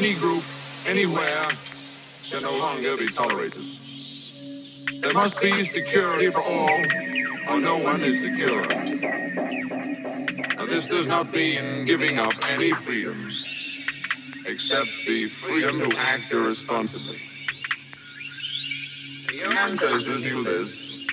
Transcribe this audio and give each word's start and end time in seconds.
any 0.00 0.14
group, 0.14 0.42
anywhere, 0.86 1.46
can 2.30 2.42
no 2.42 2.56
longer 2.56 2.96
be 2.96 3.06
tolerated. 3.06 3.62
There 5.02 5.12
must 5.12 5.38
be 5.42 5.62
security 5.62 6.30
for 6.30 6.40
all, 6.40 6.80
or 7.50 7.60
no 7.60 7.76
one 7.76 8.00
is 8.00 8.22
secure. 8.22 8.62
And 8.72 10.68
this 10.70 10.88
does 10.88 11.06
not 11.06 11.30
mean 11.34 11.84
giving 11.84 12.18
up 12.18 12.32
any 12.48 12.72
freedoms, 12.72 13.46
except 14.46 14.88
the 15.06 15.28
freedom 15.28 15.86
to 15.86 15.98
act 15.98 16.32
irresponsibly. 16.32 17.20
The 19.28 19.54
ancestors 19.58 20.06
knew 20.06 20.42
this 20.42 21.04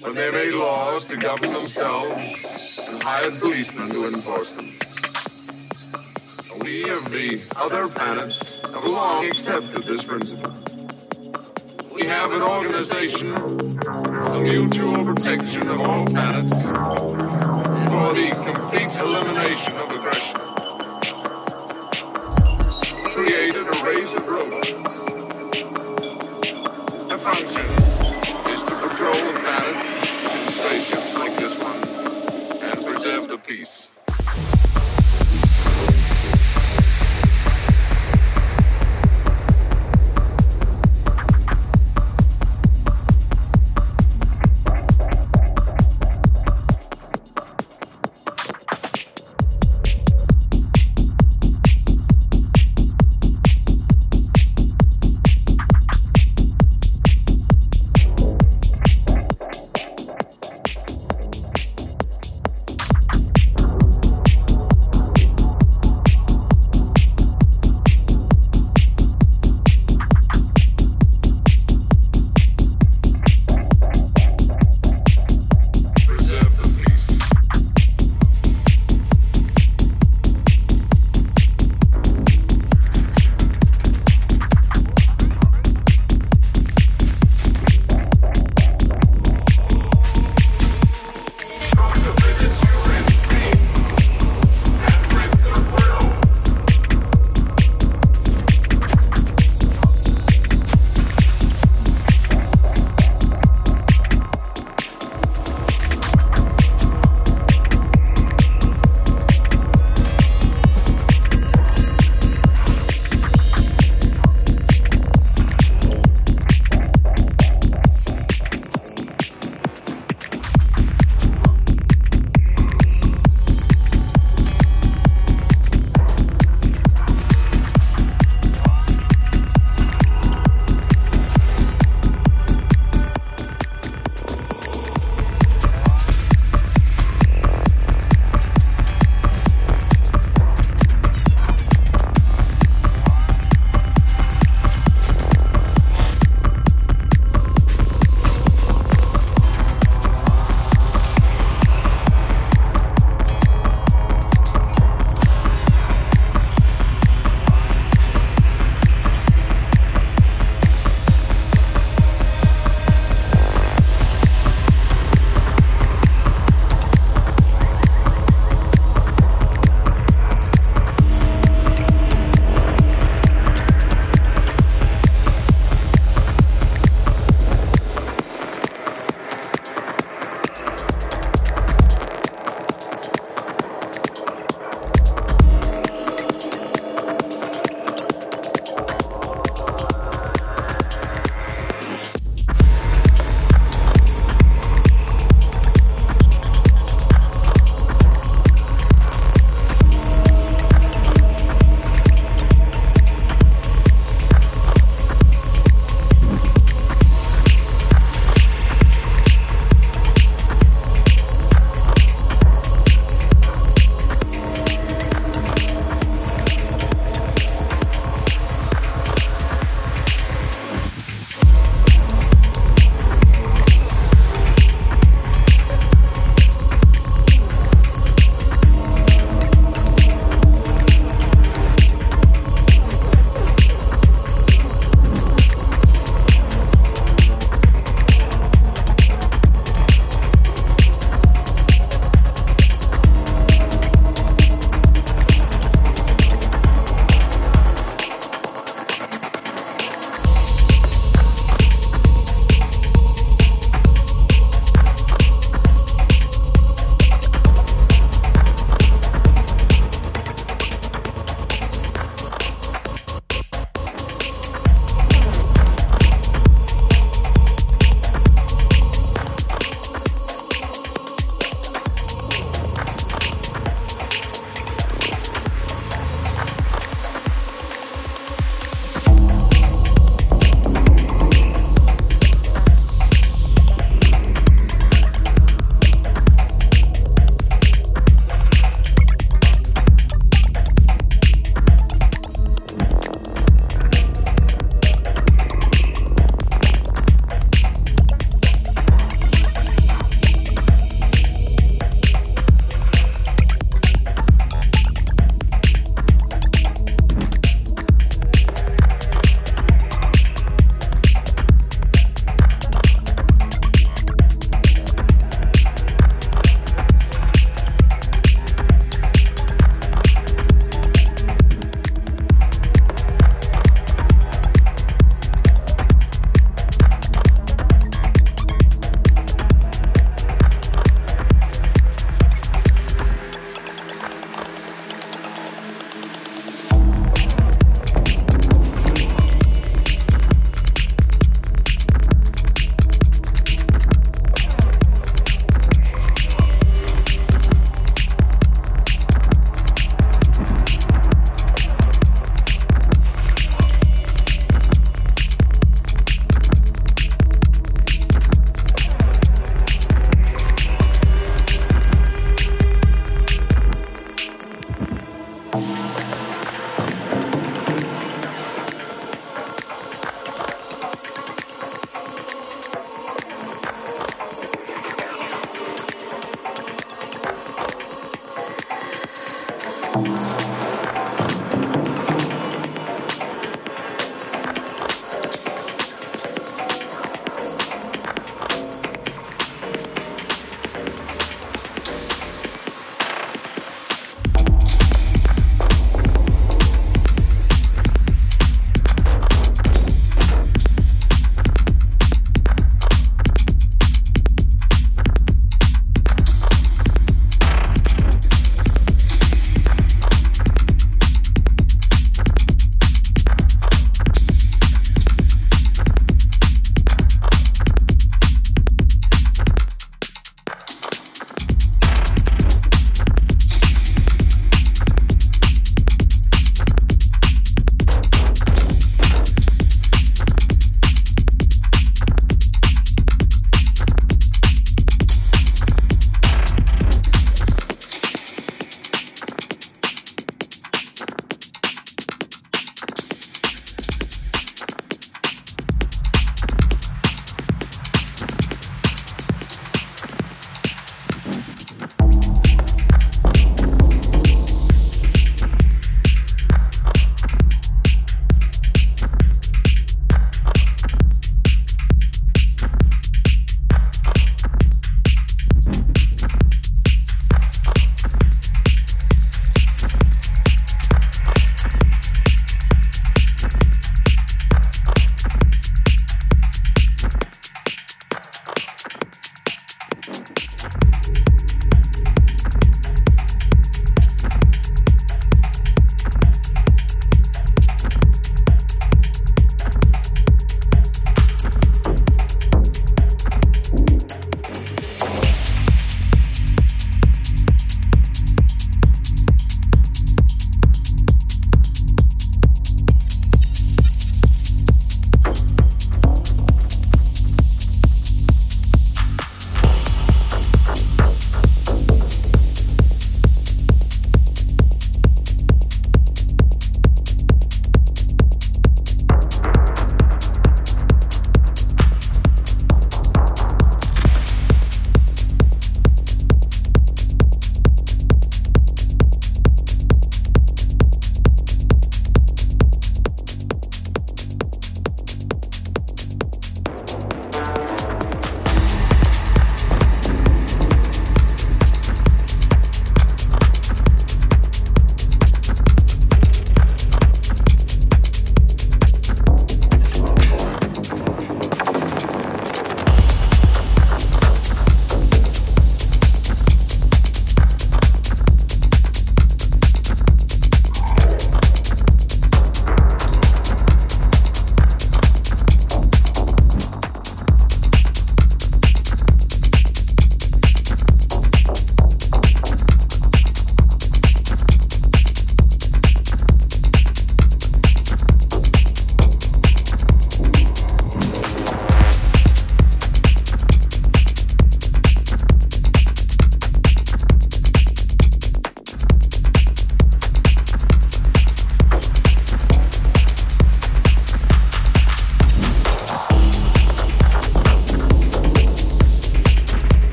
when 0.00 0.14
they 0.14 0.30
made 0.30 0.54
laws 0.54 1.04
to 1.04 1.18
govern 1.18 1.52
themselves 1.52 2.34
and 2.78 3.02
hired 3.02 3.38
policemen 3.40 3.90
to 3.90 4.06
enforce 4.06 4.51
the 7.10 7.42
other 7.56 7.88
planets 7.88 8.60
have 8.62 8.84
long 8.84 9.24
accepted 9.24 9.84
this 9.84 10.04
principle. 10.04 10.54
We 11.92 12.06
have 12.06 12.32
an 12.32 12.42
organization 12.42 13.34
the 13.34 14.40
mutual 14.40 15.04
protection 15.04 15.68
of 15.68 15.80
all 15.80 16.06
planets 16.06 16.64